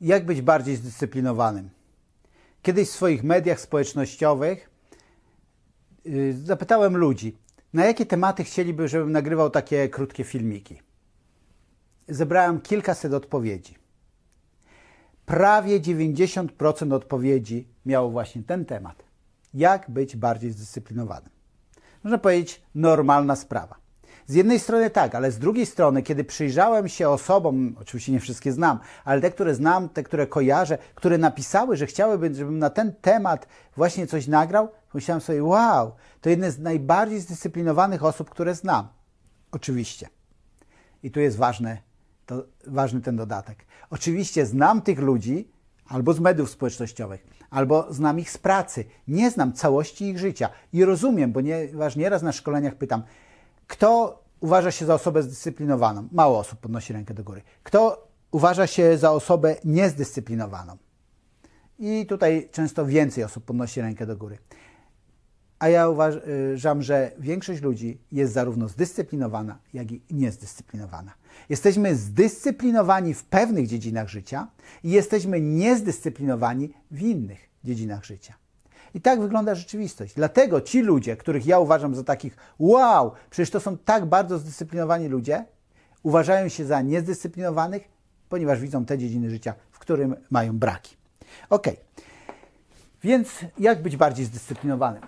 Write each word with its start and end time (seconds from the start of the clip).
jak 0.00 0.26
być 0.26 0.42
bardziej 0.42 0.76
zdyscyplinowanym. 0.76 1.70
Kiedyś 2.62 2.88
w 2.88 2.92
swoich 2.92 3.24
mediach 3.24 3.60
społecznościowych 3.60 4.70
yy, 6.04 6.32
zapytałem 6.44 6.96
ludzi, 6.96 7.36
na 7.72 7.84
jakie 7.84 8.06
tematy 8.06 8.44
chcieliby, 8.44 8.88
żebym 8.88 9.12
nagrywał 9.12 9.50
takie 9.50 9.88
krótkie 9.88 10.24
filmiki. 10.24 10.82
Zebrałem 12.08 12.60
kilkaset 12.60 13.12
odpowiedzi. 13.12 13.74
Prawie 15.26 15.80
90% 15.80 16.92
odpowiedzi 16.94 17.68
miało 17.86 18.10
właśnie 18.10 18.42
ten 18.42 18.64
temat. 18.64 19.02
Jak 19.54 19.90
być 19.90 20.16
bardziej 20.16 20.50
zdyscyplinowanym. 20.50 21.30
Można 22.04 22.18
powiedzieć, 22.18 22.62
normalna 22.74 23.36
sprawa. 23.36 23.79
Z 24.30 24.34
jednej 24.34 24.58
strony 24.58 24.90
tak, 24.90 25.14
ale 25.14 25.30
z 25.30 25.38
drugiej 25.38 25.66
strony, 25.66 26.02
kiedy 26.02 26.24
przyjrzałem 26.24 26.88
się 26.88 27.08
osobom, 27.08 27.76
oczywiście 27.80 28.12
nie 28.12 28.20
wszystkie 28.20 28.52
znam, 28.52 28.78
ale 29.04 29.20
te, 29.20 29.30
które 29.30 29.54
znam, 29.54 29.88
te, 29.88 30.02
które 30.02 30.26
kojarzę, 30.26 30.78
które 30.94 31.18
napisały, 31.18 31.76
że 31.76 31.86
chciałyby, 31.86 32.34
żebym 32.34 32.58
na 32.58 32.70
ten 32.70 32.92
temat 33.00 33.46
właśnie 33.76 34.06
coś 34.06 34.26
nagrał, 34.26 34.68
myślałem 34.94 35.20
sobie, 35.20 35.44
wow, 35.44 35.92
to 36.20 36.30
jedne 36.30 36.50
z 36.50 36.58
najbardziej 36.58 37.20
zdyscyplinowanych 37.20 38.04
osób, 38.04 38.30
które 38.30 38.54
znam. 38.54 38.88
Oczywiście. 39.52 40.08
I 41.02 41.10
tu 41.10 41.20
jest 41.20 41.36
ważne, 41.36 41.78
to, 42.26 42.44
ważny 42.66 43.00
ten 43.00 43.16
dodatek. 43.16 43.66
Oczywiście 43.90 44.46
znam 44.46 44.82
tych 44.82 44.98
ludzi 44.98 45.50
albo 45.88 46.12
z 46.12 46.20
mediów 46.20 46.50
społecznościowych, 46.50 47.26
albo 47.50 47.92
znam 47.92 48.18
ich 48.18 48.30
z 48.30 48.38
pracy. 48.38 48.84
Nie 49.08 49.30
znam 49.30 49.52
całości 49.52 50.04
ich 50.04 50.18
życia 50.18 50.48
i 50.72 50.84
rozumiem, 50.84 51.32
bo 51.32 51.40
nieraz 51.40 51.96
nieraz 51.96 52.22
na 52.22 52.32
szkoleniach 52.32 52.74
pytam, 52.74 53.02
kto 53.70 54.22
uważa 54.40 54.70
się 54.70 54.86
za 54.86 54.94
osobę 54.94 55.22
zdyscyplinowaną? 55.22 56.08
Mało 56.12 56.38
osób 56.38 56.60
podnosi 56.60 56.92
rękę 56.92 57.14
do 57.14 57.24
góry. 57.24 57.42
Kto 57.62 58.08
uważa 58.30 58.66
się 58.66 58.98
za 58.98 59.12
osobę 59.12 59.56
niezdyscyplinowaną? 59.64 60.76
I 61.78 62.06
tutaj 62.06 62.48
często 62.52 62.86
więcej 62.86 63.24
osób 63.24 63.44
podnosi 63.44 63.80
rękę 63.80 64.06
do 64.06 64.16
góry. 64.16 64.38
A 65.58 65.68
ja 65.68 65.88
uważam, 65.88 66.82
że 66.82 67.12
większość 67.18 67.62
ludzi 67.62 68.00
jest 68.12 68.32
zarówno 68.32 68.68
zdyscyplinowana, 68.68 69.58
jak 69.72 69.92
i 69.92 70.02
niezdyscyplinowana. 70.10 71.12
Jesteśmy 71.48 71.96
zdyscyplinowani 71.96 73.14
w 73.14 73.24
pewnych 73.24 73.66
dziedzinach 73.66 74.08
życia 74.08 74.48
i 74.84 74.90
jesteśmy 74.90 75.40
niezdyscyplinowani 75.40 76.72
w 76.90 77.02
innych 77.02 77.50
dziedzinach 77.64 78.04
życia. 78.04 78.34
I 78.94 79.00
tak 79.00 79.20
wygląda 79.20 79.54
rzeczywistość. 79.54 80.14
Dlatego 80.14 80.60
ci 80.60 80.80
ludzie, 80.80 81.16
których 81.16 81.46
ja 81.46 81.58
uważam 81.58 81.94
za 81.94 82.04
takich, 82.04 82.36
wow, 82.58 83.12
przecież 83.30 83.50
to 83.50 83.60
są 83.60 83.78
tak 83.78 84.06
bardzo 84.06 84.38
zdyscyplinowani 84.38 85.08
ludzie, 85.08 85.44
uważają 86.02 86.48
się 86.48 86.64
za 86.64 86.80
niezdyscyplinowanych, 86.82 87.88
ponieważ 88.28 88.60
widzą 88.60 88.84
te 88.84 88.98
dziedziny 88.98 89.30
życia, 89.30 89.54
w 89.70 89.78
którym 89.78 90.16
mają 90.30 90.58
braki. 90.58 90.96
Ok, 91.50 91.66
więc 93.04 93.28
jak 93.58 93.82
być 93.82 93.96
bardziej 93.96 94.26
zdyscyplinowanym? 94.26 95.02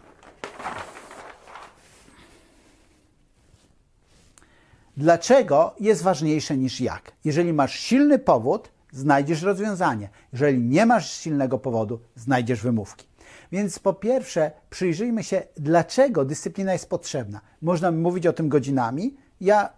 Dlaczego 4.96 5.74
jest 5.80 6.02
ważniejsze 6.02 6.56
niż 6.56 6.80
jak? 6.80 7.12
Jeżeli 7.24 7.52
masz 7.52 7.78
silny 7.78 8.18
powód, 8.18 8.72
znajdziesz 8.92 9.42
rozwiązanie. 9.42 10.08
Jeżeli 10.32 10.60
nie 10.60 10.86
masz 10.86 11.12
silnego 11.12 11.58
powodu, 11.58 12.00
znajdziesz 12.16 12.62
wymówki. 12.62 13.06
Więc 13.52 13.78
po 13.78 13.94
pierwsze, 13.94 14.50
przyjrzyjmy 14.70 15.24
się, 15.24 15.42
dlaczego 15.56 16.24
dyscyplina 16.24 16.72
jest 16.72 16.88
potrzebna. 16.88 17.40
Można 17.62 17.90
mówić 17.90 18.26
o 18.26 18.32
tym 18.32 18.48
godzinami. 18.48 19.16
Ja 19.40 19.72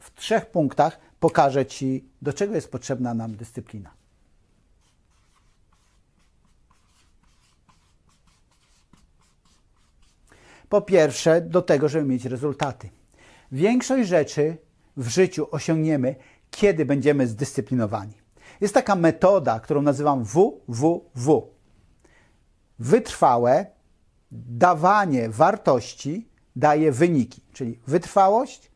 w 0.00 0.14
trzech 0.14 0.46
punktach 0.46 0.98
pokażę 1.20 1.66
Ci, 1.66 2.08
do 2.22 2.32
czego 2.32 2.54
jest 2.54 2.70
potrzebna 2.70 3.14
nam 3.14 3.36
dyscyplina. 3.36 3.90
Po 10.68 10.82
pierwsze, 10.82 11.40
do 11.40 11.62
tego, 11.62 11.88
żeby 11.88 12.04
mieć 12.04 12.24
rezultaty. 12.24 12.90
Większość 13.52 14.08
rzeczy 14.08 14.56
w 14.96 15.08
życiu 15.08 15.46
osiągniemy, 15.50 16.16
kiedy 16.50 16.84
będziemy 16.84 17.26
zdyscyplinowani. 17.26 18.14
Jest 18.60 18.74
taka 18.74 18.94
metoda, 18.94 19.60
którą 19.60 19.82
nazywam 19.82 20.24
WWW 20.24 21.57
wytrwałe 22.78 23.66
dawanie 24.30 25.28
wartości 25.28 26.28
daje 26.56 26.92
wyniki, 26.92 27.42
czyli 27.52 27.78
wytrwałość, 27.86 28.70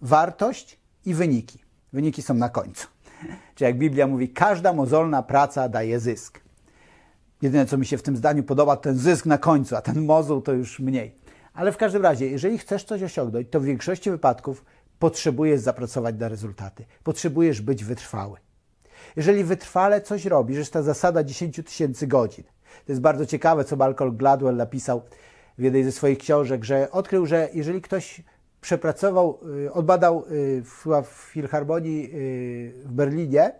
wartość 0.00 0.80
i 1.04 1.14
wyniki. 1.14 1.58
Wyniki 1.92 2.22
są 2.22 2.34
na 2.34 2.48
końcu. 2.48 2.88
Czyli 3.54 3.66
jak 3.66 3.78
Biblia 3.78 4.06
mówi, 4.06 4.28
każda 4.28 4.72
mozolna 4.72 5.22
praca 5.22 5.68
daje 5.68 6.00
zysk. 6.00 6.40
Jedyne, 7.42 7.66
co 7.66 7.78
mi 7.78 7.86
się 7.86 7.98
w 7.98 8.02
tym 8.02 8.16
zdaniu 8.16 8.42
podoba, 8.42 8.76
ten 8.76 8.98
zysk 8.98 9.26
na 9.26 9.38
końcu, 9.38 9.76
a 9.76 9.82
ten 9.82 10.04
mozol 10.04 10.42
to 10.42 10.52
już 10.52 10.80
mniej. 10.80 11.18
Ale 11.54 11.72
w 11.72 11.76
każdym 11.76 12.02
razie, 12.02 12.26
jeżeli 12.26 12.58
chcesz 12.58 12.84
coś 12.84 13.02
osiągnąć, 13.02 13.48
to 13.50 13.60
w 13.60 13.64
większości 13.64 14.10
wypadków 14.10 14.64
potrzebujesz 14.98 15.60
zapracować 15.60 16.14
na 16.18 16.28
rezultaty. 16.28 16.84
Potrzebujesz 17.02 17.60
być 17.60 17.84
wytrwały. 17.84 18.38
Jeżeli 19.16 19.44
wytrwale 19.44 20.00
coś 20.00 20.24
robisz, 20.24 20.56
jest 20.56 20.72
ta 20.72 20.82
zasada 20.82 21.24
10 21.24 21.56
tysięcy 21.56 22.06
godzin. 22.06 22.44
To 22.86 22.92
jest 22.92 23.00
bardzo 23.00 23.26
ciekawe, 23.26 23.64
co 23.64 23.76
Malcolm 23.76 24.16
Gladwell 24.16 24.56
napisał 24.56 25.02
w 25.58 25.62
jednej 25.62 25.84
ze 25.84 25.92
swoich 25.92 26.18
książek, 26.18 26.64
że 26.64 26.90
odkrył, 26.90 27.26
że 27.26 27.48
jeżeli 27.54 27.82
ktoś 27.82 28.22
przepracował, 28.60 29.40
y, 29.66 29.72
odbadał 29.72 30.24
y, 30.30 30.62
w 31.02 31.06
Filharmonii 31.32 32.10
y, 32.14 32.72
w 32.84 32.92
Berlinie 32.92 33.52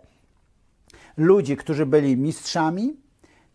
ludzi, 1.17 1.57
którzy 1.57 1.85
byli 1.85 2.17
mistrzami, 2.17 2.97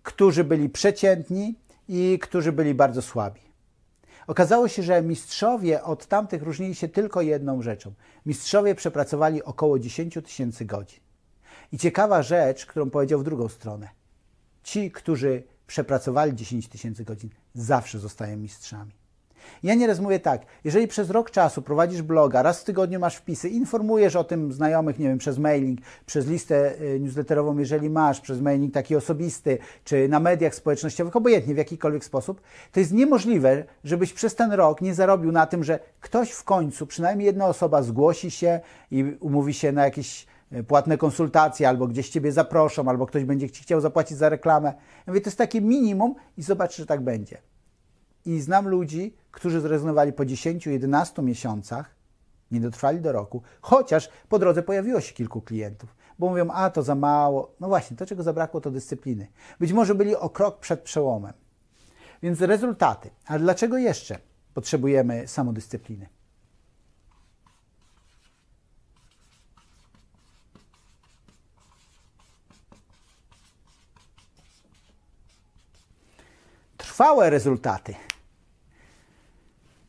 którzy 0.03 0.45
byli 0.45 0.69
przeciętni 0.69 1.55
i 1.89 2.19
którzy 2.23 2.53
byli 2.53 2.75
bardzo 2.75 3.03
słabi. 3.03 3.41
Okazało 4.27 4.69
się, 4.69 4.83
że 4.83 5.03
mistrzowie 5.03 5.83
od 5.83 6.07
tamtych 6.07 6.43
różnili 6.43 6.75
się 6.75 6.89
tylko 6.89 7.21
jedną 7.23 7.63
rzeczą. 7.63 7.93
Mistrzowie 8.27 8.75
przepracowali 8.75 9.43
około 9.43 9.79
10 9.79 10.15
tysięcy 10.25 10.65
godzin. 10.65 11.01
I 11.73 11.79
ciekawa 11.79 12.23
rzecz, 12.23 12.67
którą 12.67 12.91
powiedział 12.91 13.21
w 13.21 13.25
drugą 13.25 13.49
stronę. 13.49 13.89
Ci, 14.63 14.91
którzy 14.91 15.43
przepracowali 15.67 16.35
10 16.35 16.69
tysięcy 16.69 17.05
godzin, 17.05 17.31
zawsze 17.55 17.99
zostają 17.99 18.37
mistrzami. 18.37 19.01
Ja 19.63 19.75
nieraz 19.75 20.01
mówię 20.01 20.21
tak, 20.21 20.43
jeżeli 20.65 20.89
przez 20.89 21.11
rok 21.11 21.31
czasu 21.31 21.63
prowadzisz 21.63 22.03
bloga, 22.03 22.43
raz 22.43 22.61
w 22.61 22.65
tygodniu 22.65 23.01
masz 23.01 23.17
wpisy, 23.17 23.49
informujesz 23.49 24.17
o 24.17 24.25
tym 24.25 24.53
znajomych, 24.53 24.99
nie 24.99 25.09
wiem, 25.09 25.19
przez 25.19 25.39
mailing, 25.39 25.81
przez 26.07 26.27
listę 26.27 26.81
y, 26.81 27.01
newsletterową, 27.01 27.59
jeżeli 27.59 27.91
masz, 27.91 28.21
przez 28.21 28.41
mailing 28.41 28.75
taki 28.75 28.97
osobisty, 28.97 29.59
czy 29.85 30.09
na 30.09 30.21
mediach 30.21 30.55
społecznościowych, 30.55 31.17
obojętnie 31.17 31.55
w 31.55 31.59
jakikolwiek 31.59 32.05
sposób, 32.05 32.41
to 32.73 32.81
jest 32.81 32.93
niemożliwe, 32.93 33.65
żebyś 33.85 34.13
przez 34.13 34.35
ten 34.35 34.53
rok 34.53 34.81
nie 34.81 34.95
zarobił 34.95 35.33
na 35.33 35.47
tym, 35.47 35.65
że 35.65 35.79
ktoś 36.01 36.31
w 36.31 36.45
końcu, 36.45 36.87
przynajmniej 36.87 37.27
jedna 37.27 37.47
osoba 37.47 37.83
zgłosi 37.83 38.31
się 38.31 38.61
i 38.91 39.17
umówi 39.21 39.55
się 39.55 39.73
na 39.73 39.85
jakieś 39.85 40.27
płatne 40.67 40.99
konsultacje, 40.99 41.69
albo 41.69 41.87
gdzieś 41.87 42.09
Ciebie 42.09 42.33
zaproszą, 42.33 42.89
albo 42.89 43.07
ktoś 43.07 43.25
będzie 43.25 43.51
Ci 43.51 43.63
chciał 43.63 43.81
zapłacić 43.81 44.19
za 44.19 44.29
reklamę. 44.29 44.69
Ja 44.97 45.05
mówię, 45.07 45.21
to 45.21 45.29
jest 45.29 45.39
takie 45.39 45.61
minimum 45.61 46.15
i 46.37 46.43
zobacz, 46.43 46.77
że 46.77 46.87
tak 46.87 47.01
będzie. 47.01 47.39
I 48.27 48.41
znam 48.41 48.69
ludzi, 48.69 49.17
którzy 49.31 49.61
zrezygnowali 49.61 50.13
po 50.13 50.23
10-11 50.23 51.23
miesiącach, 51.23 51.95
nie 52.51 52.61
dotrwali 52.61 53.01
do 53.01 53.13
roku, 53.13 53.43
chociaż 53.61 54.09
po 54.29 54.39
drodze 54.39 54.63
pojawiło 54.63 55.01
się 55.01 55.15
kilku 55.15 55.41
klientów, 55.41 55.97
bo 56.19 56.29
mówią, 56.29 56.51
a 56.51 56.71
to 56.71 56.83
za 56.83 56.95
mało. 56.95 57.55
No 57.61 57.69
właśnie, 57.69 57.97
to 57.97 58.07
czego 58.07 58.23
zabrakło 58.23 58.61
to 58.61 58.71
dyscypliny. 58.71 59.27
Być 59.61 59.73
może 59.73 59.95
byli 59.95 60.17
o 60.17 60.31
krok 60.31 60.61
przed 60.61 60.81
przełomem. 60.81 61.33
Więc 62.23 62.41
rezultaty. 62.41 63.11
A 63.27 63.39
dlaczego 63.39 63.79
jeszcze 63.79 64.19
potrzebujemy 64.55 65.29
samodyscypliny? 65.29 66.09
Trwałe 77.01 77.31
rezultaty. 77.31 77.95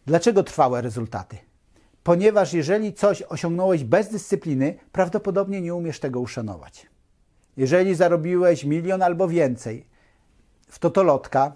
Dlaczego 0.06 0.44
trwałe 0.44 0.82
rezultaty? 0.82 1.38
Ponieważ 2.04 2.54
jeżeli 2.54 2.94
coś 2.94 3.22
osiągnąłeś 3.22 3.84
bez 3.84 4.10
dyscypliny, 4.10 4.78
prawdopodobnie 4.92 5.62
nie 5.62 5.76
umiesz 5.76 6.00
tego 6.00 6.20
uszanować. 6.20 6.88
Jeżeli 7.58 7.96
zarobiłeś 7.96 8.64
milion 8.64 9.02
albo 9.02 9.28
więcej 9.28 9.86
w 10.68 10.80
totolotka, 10.80 11.56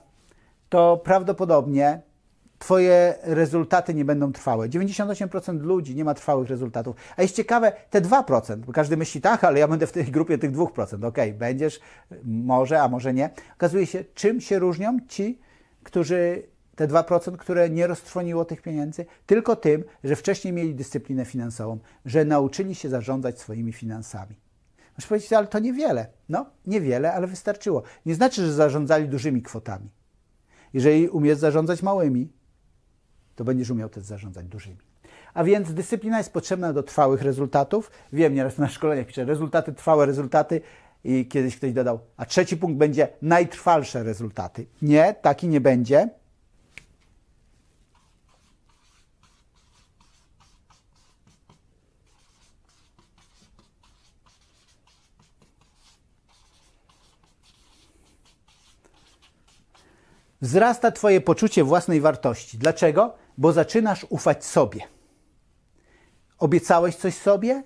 to 0.70 1.02
prawdopodobnie 1.04 2.02
Twoje 2.60 3.16
rezultaty 3.24 3.94
nie 3.94 4.06
będą 4.06 4.32
trwałe. 4.32 4.70
98% 4.70 5.62
ludzi 5.62 5.96
nie 5.96 6.06
ma 6.06 6.14
trwałych 6.14 6.50
rezultatów. 6.50 6.96
A 7.18 7.22
jest 7.22 7.36
ciekawe, 7.36 7.72
te 7.90 8.02
2%, 8.02 8.58
bo 8.58 8.74
każdy 8.74 8.98
myśli 8.98 9.22
tak, 9.22 9.44
ale 9.44 9.60
ja 9.60 9.68
będę 9.68 9.88
w 9.88 9.92
tej 9.92 10.06
grupie 10.06 10.38
tych 10.38 10.52
2%. 10.52 11.06
Ok, 11.06 11.18
będziesz, 11.34 11.80
może, 12.24 12.82
a 12.82 12.88
może 12.88 13.14
nie. 13.14 13.30
Okazuje 13.56 13.86
się, 13.86 14.04
czym 14.14 14.42
się 14.42 14.60
różnią 14.60 14.98
ci, 15.08 15.40
którzy 15.86 16.44
te 16.76 16.88
2%, 16.88 17.38
które 17.38 17.70
nie 17.70 17.88
roztrwoniło 17.88 18.46
tych 18.46 18.62
pieniędzy, 18.62 19.06
tylko 19.26 19.56
tym, 19.56 19.84
że 20.04 20.16
wcześniej 20.16 20.54
mieli 20.54 20.76
dyscyplinę 20.76 21.26
finansową, 21.26 21.80
że 22.06 22.26
nauczyli 22.26 22.76
się 22.76 22.90
zarządzać 22.90 23.40
swoimi 23.40 23.74
finansami. 23.74 24.36
Możesz 24.98 25.08
powiedzieć, 25.08 25.34
ale 25.34 25.48
to 25.48 25.60
niewiele. 25.60 26.08
No, 26.30 26.46
niewiele, 26.66 27.14
ale 27.14 27.28
wystarczyło. 27.28 27.84
Nie 28.06 28.16
znaczy, 28.16 28.46
że 28.46 28.54
zarządzali 28.54 29.10
dużymi 29.10 29.42
kwotami. 29.42 29.90
Jeżeli 30.74 31.10
umiesz 31.10 31.38
zarządzać 31.38 31.84
małymi, 31.84 32.30
to 33.36 33.44
będziesz 33.44 33.70
umiał 33.70 33.90
też 33.90 34.04
zarządzać 34.04 34.46
dużymi. 34.46 34.78
A 35.34 35.44
więc 35.44 35.74
dyscyplina 35.74 36.18
jest 36.18 36.34
potrzebna 36.34 36.74
do 36.74 36.84
trwałych 36.84 37.22
rezultatów. 37.22 37.92
Wiem, 38.14 38.34
nieraz 38.34 38.58
na 38.58 38.70
szkoleniach 38.70 39.08
piszę 39.08 39.26
rezultaty, 39.26 39.74
trwałe 39.74 40.06
rezultaty 40.06 40.62
i 41.06 41.26
kiedyś 41.26 41.58
ktoś 41.58 41.74
dodał, 41.74 42.00
a 42.18 42.26
trzeci 42.26 42.58
punkt 42.58 42.78
będzie 42.78 43.08
najtrwalsze 43.22 44.04
rezultaty. 44.04 44.66
Nie, 44.82 45.16
taki 45.22 45.48
nie 45.48 45.62
będzie. 45.62 46.10
Wzrasta 60.42 60.92
Twoje 60.92 61.22
poczucie 61.22 61.64
własnej 61.64 62.02
wartości. 62.02 62.58
Dlaczego? 62.58 63.16
Bo 63.38 63.54
zaczynasz 63.54 64.06
ufać 64.10 64.46
sobie. 64.46 64.82
Obiecałeś 66.38 66.96
coś 66.96 67.16
sobie, 67.16 67.64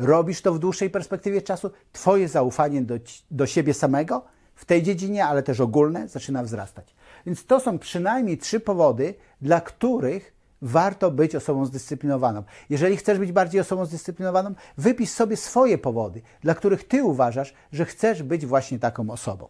robisz 0.00 0.42
to 0.42 0.54
w 0.54 0.58
dłuższej 0.58 0.90
perspektywie 0.90 1.42
czasu, 1.42 1.70
Twoje 1.92 2.28
zaufanie 2.28 2.82
do, 2.82 2.94
do 3.30 3.46
siebie 3.46 3.74
samego 3.74 4.24
w 4.54 4.64
tej 4.64 4.82
dziedzinie, 4.82 5.26
ale 5.26 5.42
też 5.42 5.60
ogólne, 5.60 6.08
zaczyna 6.08 6.42
wzrastać. 6.42 6.94
Więc 7.26 7.46
to 7.46 7.60
są 7.60 7.78
przynajmniej 7.78 8.38
trzy 8.38 8.60
powody, 8.60 9.14
dla 9.40 9.60
których 9.60 10.34
warto 10.62 11.10
być 11.10 11.34
osobą 11.34 11.66
zdyscyplinowaną. 11.66 12.42
Jeżeli 12.70 12.96
chcesz 12.96 13.18
być 13.18 13.32
bardziej 13.32 13.60
osobą 13.60 13.86
zdyscyplinowaną, 13.86 14.54
wypisz 14.78 15.10
sobie 15.10 15.36
swoje 15.36 15.78
powody, 15.78 16.22
dla 16.40 16.54
których 16.54 16.88
Ty 16.88 17.04
uważasz, 17.04 17.54
że 17.72 17.84
chcesz 17.84 18.22
być 18.22 18.46
właśnie 18.46 18.78
taką 18.78 19.10
osobą. 19.10 19.48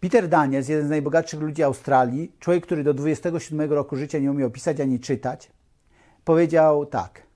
Peter 0.00 0.28
Daniels, 0.28 0.68
jeden 0.68 0.86
z 0.86 0.90
najbogatszych 0.90 1.40
ludzi 1.40 1.62
Australii, 1.62 2.32
człowiek, 2.38 2.66
który 2.66 2.84
do 2.84 2.94
27 2.94 3.72
roku 3.72 3.96
życia 3.96 4.18
nie 4.18 4.30
umiał 4.30 4.50
pisać 4.50 4.80
ani 4.80 5.00
czytać, 5.00 5.50
powiedział 6.24 6.86
tak. 6.86 7.29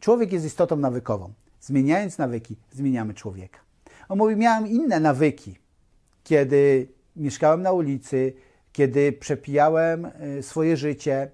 Człowiek 0.00 0.32
jest 0.32 0.46
istotą 0.46 0.76
nawykową. 0.76 1.32
Zmieniając 1.60 2.18
nawyki, 2.18 2.56
zmieniamy 2.72 3.14
człowieka. 3.14 3.60
On 4.08 4.18
mówi, 4.18 4.36
miałem 4.36 4.66
inne 4.66 5.00
nawyki, 5.00 5.58
kiedy 6.24 6.88
mieszkałem 7.16 7.62
na 7.62 7.72
ulicy, 7.72 8.32
kiedy 8.72 9.12
przepijałem 9.12 10.04
y, 10.38 10.42
swoje 10.42 10.76
życie, 10.76 11.30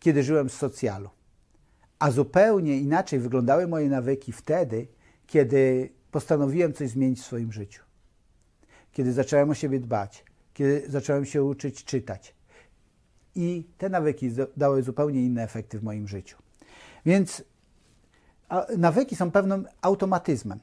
kiedy 0.00 0.22
żyłem 0.22 0.50
z 0.50 0.54
socjalu. 0.54 1.10
A 1.98 2.10
zupełnie 2.10 2.78
inaczej 2.78 3.18
wyglądały 3.18 3.68
moje 3.68 3.88
nawyki 3.88 4.32
wtedy, 4.32 4.86
kiedy 5.26 5.92
postanowiłem 6.10 6.72
coś 6.72 6.90
zmienić 6.90 7.20
w 7.20 7.24
swoim 7.24 7.52
życiu 7.52 7.82
kiedy 8.92 9.12
zacząłem 9.12 9.50
o 9.50 9.54
siebie 9.54 9.80
dbać, 9.80 10.24
kiedy 10.54 10.84
zacząłem 10.88 11.24
się 11.24 11.44
uczyć 11.44 11.84
czytać. 11.84 12.34
I 13.34 13.64
te 13.78 13.88
nawyki 13.88 14.30
dały 14.56 14.82
zupełnie 14.82 15.24
inne 15.24 15.42
efekty 15.42 15.78
w 15.78 15.82
moim 15.82 16.08
życiu. 16.08 16.36
Więc 17.06 17.44
nawyki 18.78 19.16
są 19.16 19.30
pewnym 19.30 19.68
automatyzmem. 19.80 20.58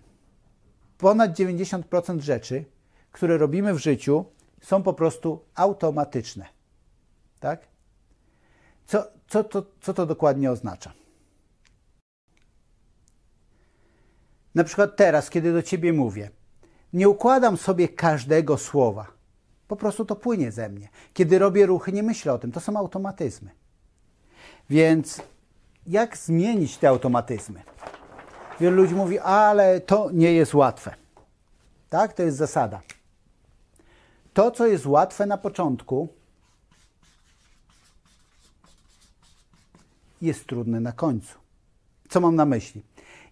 Ponad 0.97 1.31
90% 1.31 2.19
rzeczy, 2.19 2.65
które 3.11 3.37
robimy 3.37 3.73
w 3.73 3.77
życiu, 3.77 4.25
są 4.61 4.83
po 4.83 4.93
prostu 4.93 5.45
automatyczne. 5.55 6.45
Tak? 7.39 7.67
Co, 8.85 9.03
co, 9.27 9.43
to, 9.43 9.65
co 9.81 9.93
to 9.93 10.05
dokładnie 10.05 10.51
oznacza? 10.51 10.93
Na 14.55 14.63
przykład 14.63 14.95
teraz, 14.95 15.29
kiedy 15.29 15.53
do 15.53 15.61
ciebie 15.61 15.93
mówię, 15.93 16.31
nie 16.93 17.09
układam 17.09 17.57
sobie 17.57 17.87
każdego 17.87 18.57
słowa. 18.57 19.07
Po 19.67 19.75
prostu 19.75 20.05
to 20.05 20.15
płynie 20.15 20.51
ze 20.51 20.69
mnie. 20.69 20.89
Kiedy 21.13 21.39
robię 21.39 21.65
ruchy, 21.65 21.91
nie 21.91 22.03
myślę 22.03 22.33
o 22.33 22.39
tym. 22.39 22.51
To 22.51 22.59
są 22.59 22.77
automatyzmy. 22.77 23.51
Więc 24.69 25.21
jak 25.89 26.17
zmienić 26.17 26.77
te 26.77 26.89
automatyzmy? 26.89 27.63
Wielu 28.59 28.75
ludzi 28.75 28.95
mówi, 28.95 29.19
ale 29.19 29.81
to 29.81 30.09
nie 30.13 30.33
jest 30.33 30.53
łatwe. 30.53 30.95
Tak, 31.89 32.13
to 32.13 32.23
jest 32.23 32.37
zasada. 32.37 32.81
To, 34.33 34.51
co 34.51 34.67
jest 34.67 34.85
łatwe 34.85 35.25
na 35.25 35.37
początku, 35.37 36.07
jest 40.21 40.45
trudne 40.45 40.79
na 40.79 40.91
końcu. 40.91 41.37
Co 42.09 42.21
mam 42.21 42.35
na 42.35 42.45
myśli? 42.45 42.83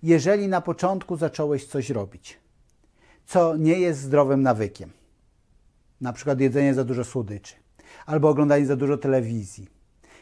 Jeżeli 0.03 0.47
na 0.47 0.61
początku 0.61 1.17
zacząłeś 1.17 1.65
coś 1.65 1.89
robić, 1.89 2.37
co 3.25 3.57
nie 3.57 3.79
jest 3.79 4.01
zdrowym 4.01 4.41
nawykiem. 4.41 4.91
Na 6.01 6.13
przykład 6.13 6.39
jedzenie 6.39 6.73
za 6.73 6.83
dużo 6.83 7.03
słodyczy, 7.03 7.55
albo 8.05 8.29
oglądanie 8.29 8.65
za 8.65 8.75
dużo 8.75 8.97
telewizji, 8.97 9.76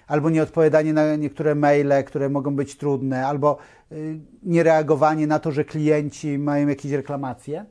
albo 0.08 0.30
nieodpowiadanie 0.30 0.94
na 0.94 1.16
niektóre 1.16 1.56
maile, 1.56 2.04
które 2.06 2.30
mogą 2.30 2.56
być 2.56 2.78
trudne, 2.78 3.28
albo 3.28 3.58
y, 3.92 4.20
niereagowanie 4.44 5.28
na 5.28 5.40
to, 5.40 5.52
że 5.52 5.66
klienci 5.66 6.38
mają 6.38 6.68
jakieś 6.68 6.92
reklamacje, 6.92 7.66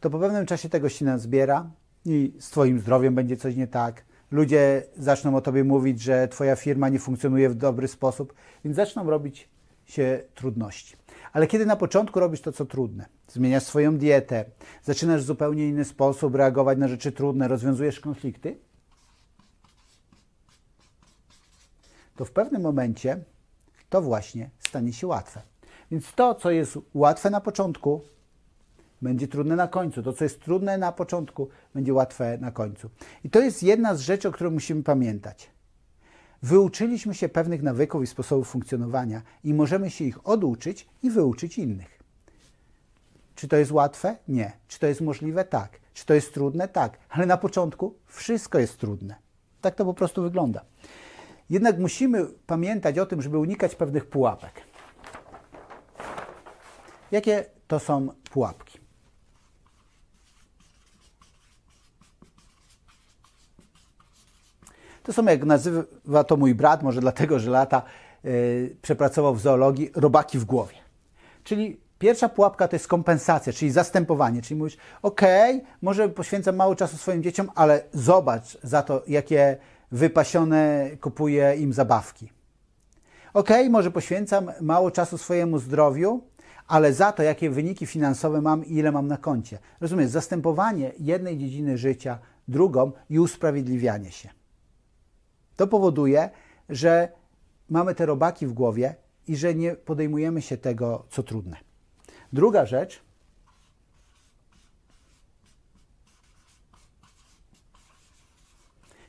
to 0.00 0.10
po 0.10 0.18
pewnym 0.18 0.46
czasie 0.46 0.68
tego 0.68 0.88
się 0.88 1.04
nazbiera 1.04 1.70
i 2.04 2.34
z 2.38 2.50
Twoim 2.50 2.80
zdrowiem 2.80 3.14
będzie 3.14 3.36
coś 3.36 3.56
nie 3.56 3.66
tak. 3.66 4.04
Ludzie 4.30 4.82
zaczną 4.96 5.36
o 5.36 5.40
Tobie 5.40 5.64
mówić, 5.64 6.00
że 6.00 6.28
Twoja 6.28 6.56
firma 6.56 6.88
nie 6.88 6.98
funkcjonuje 6.98 7.48
w 7.48 7.54
dobry 7.54 7.88
sposób, 7.88 8.34
więc 8.64 8.76
zaczną 8.76 9.10
robić 9.10 9.48
się 9.84 10.20
trudności. 10.34 10.96
Ale 11.32 11.46
kiedy 11.46 11.66
na 11.66 11.76
początku 11.76 12.20
robisz 12.20 12.40
to, 12.40 12.52
co 12.52 12.64
trudne, 12.64 13.06
zmieniasz 13.28 13.62
swoją 13.62 13.98
dietę, 13.98 14.44
zaczynasz 14.82 15.22
w 15.22 15.26
zupełnie 15.26 15.68
inny 15.68 15.84
sposób 15.84 16.34
reagować 16.34 16.78
na 16.78 16.88
rzeczy 16.88 17.12
trudne, 17.12 17.48
rozwiązujesz 17.48 18.00
konflikty, 18.00 18.58
to 22.16 22.24
w 22.24 22.30
pewnym 22.30 22.62
momencie 22.62 23.18
to 23.90 24.02
właśnie 24.02 24.50
stanie 24.58 24.92
się 24.92 25.06
łatwe. 25.06 25.42
Więc 25.90 26.12
to, 26.12 26.34
co 26.34 26.50
jest 26.50 26.78
łatwe 26.94 27.30
na 27.30 27.40
początku, 27.40 28.00
będzie 29.02 29.28
trudne 29.28 29.56
na 29.56 29.68
końcu. 29.68 30.02
To, 30.02 30.12
co 30.12 30.24
jest 30.24 30.40
trudne 30.40 30.78
na 30.78 30.92
początku, 30.92 31.48
będzie 31.74 31.94
łatwe 31.94 32.38
na 32.38 32.50
końcu. 32.50 32.90
I 33.24 33.30
to 33.30 33.40
jest 33.40 33.62
jedna 33.62 33.94
z 33.94 34.00
rzeczy, 34.00 34.28
o 34.28 34.32
której 34.32 34.52
musimy 34.52 34.82
pamiętać. 34.82 35.50
Wyuczyliśmy 36.42 37.14
się 37.14 37.28
pewnych 37.28 37.62
nawyków 37.62 38.02
i 38.02 38.06
sposobów 38.06 38.48
funkcjonowania 38.48 39.22
i 39.44 39.54
możemy 39.54 39.90
się 39.90 40.04
ich 40.04 40.28
oduczyć 40.28 40.88
i 41.02 41.10
wyuczyć 41.10 41.58
innych. 41.58 42.02
Czy 43.34 43.48
to 43.48 43.56
jest 43.56 43.72
łatwe? 43.72 44.16
Nie. 44.28 44.52
Czy 44.68 44.78
to 44.78 44.86
jest 44.86 45.00
możliwe? 45.00 45.44
Tak. 45.44 45.80
Czy 45.94 46.06
to 46.06 46.14
jest 46.14 46.34
trudne? 46.34 46.68
Tak. 46.68 46.98
Ale 47.08 47.26
na 47.26 47.36
początku 47.36 47.94
wszystko 48.06 48.58
jest 48.58 48.78
trudne. 48.78 49.14
Tak 49.60 49.74
to 49.74 49.84
po 49.84 49.94
prostu 49.94 50.22
wygląda. 50.22 50.64
Jednak 51.50 51.78
musimy 51.78 52.26
pamiętać 52.46 52.98
o 52.98 53.06
tym, 53.06 53.22
żeby 53.22 53.38
unikać 53.38 53.74
pewnych 53.74 54.06
pułapek. 54.06 54.52
Jakie 57.12 57.44
to 57.66 57.78
są 57.78 58.08
pułapki? 58.30 58.78
To 65.02 65.12
są, 65.12 65.24
jak 65.24 65.44
nazywa 65.44 66.24
to 66.26 66.36
mój 66.36 66.54
brat, 66.54 66.82
może 66.82 67.00
dlatego, 67.00 67.38
że 67.38 67.50
lata 67.50 67.82
yy, 68.24 68.76
przepracował 68.82 69.34
w 69.34 69.40
zoologii, 69.40 69.90
robaki 69.94 70.38
w 70.38 70.44
głowie. 70.44 70.74
Czyli 71.44 71.80
pierwsza 71.98 72.28
pułapka 72.28 72.68
to 72.68 72.76
jest 72.76 72.88
kompensacja, 72.88 73.52
czyli 73.52 73.70
zastępowanie. 73.70 74.42
Czyli 74.42 74.58
mówisz, 74.58 74.76
ok, 75.02 75.20
może 75.82 76.08
poświęcam 76.08 76.56
mało 76.56 76.76
czasu 76.76 76.96
swoim 76.96 77.22
dzieciom, 77.22 77.50
ale 77.54 77.82
zobacz 77.92 78.58
za 78.62 78.82
to, 78.82 79.02
jakie 79.06 79.56
wypasione 79.92 80.90
kupuję 81.00 81.56
im 81.56 81.72
zabawki. 81.72 82.32
Ok, 83.34 83.48
może 83.70 83.90
poświęcam 83.90 84.50
mało 84.60 84.90
czasu 84.90 85.18
swojemu 85.18 85.58
zdrowiu, 85.58 86.22
ale 86.66 86.92
za 86.92 87.12
to, 87.12 87.22
jakie 87.22 87.50
wyniki 87.50 87.86
finansowe 87.86 88.40
mam 88.40 88.64
i 88.64 88.76
ile 88.76 88.92
mam 88.92 89.06
na 89.06 89.16
koncie. 89.16 89.58
Rozumiesz, 89.80 90.10
zastępowanie 90.10 90.92
jednej 90.98 91.38
dziedziny 91.38 91.78
życia 91.78 92.18
drugą 92.48 92.92
i 93.10 93.18
usprawiedliwianie 93.18 94.12
się. 94.12 94.28
To 95.56 95.66
powoduje, 95.66 96.30
że 96.68 97.08
mamy 97.68 97.94
te 97.94 98.06
robaki 98.06 98.46
w 98.46 98.52
głowie 98.52 98.94
i 99.28 99.36
że 99.36 99.54
nie 99.54 99.72
podejmujemy 99.72 100.42
się 100.42 100.56
tego, 100.56 101.06
co 101.10 101.22
trudne. 101.22 101.56
Druga 102.32 102.66
rzecz. 102.66 103.02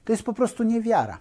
To 0.06 0.14
jest 0.14 0.24
po 0.24 0.34
prostu 0.34 0.64
niewiara. 0.64 1.20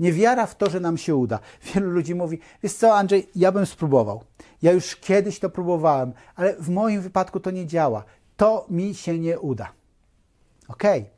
Niewiara 0.00 0.46
w 0.46 0.56
to, 0.56 0.70
że 0.70 0.80
nam 0.80 0.98
się 0.98 1.16
uda. 1.16 1.38
Wielu 1.74 1.90
ludzi 1.90 2.14
mówi: 2.14 2.38
Wiesz 2.62 2.72
co, 2.72 2.96
Andrzej, 2.96 3.28
ja 3.36 3.52
bym 3.52 3.66
spróbował. 3.66 4.24
Ja 4.62 4.72
już 4.72 4.96
kiedyś 4.96 5.38
to 5.38 5.50
próbowałem, 5.50 6.12
ale 6.36 6.56
w 6.56 6.68
moim 6.68 7.00
wypadku 7.00 7.40
to 7.40 7.50
nie 7.50 7.66
działa. 7.66 8.04
To 8.36 8.66
mi 8.70 8.94
się 8.94 9.18
nie 9.18 9.40
uda. 9.40 9.72
Okej, 10.68 11.00
okay. 11.00 11.12